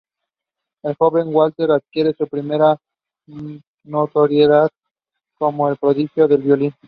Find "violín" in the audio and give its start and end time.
6.41-6.71